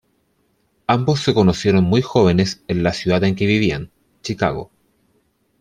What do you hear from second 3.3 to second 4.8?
que vivían, Chicago.